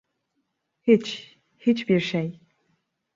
Hiç, 0.81 1.35
hiçbir 1.57 1.99
şey. 1.99 2.39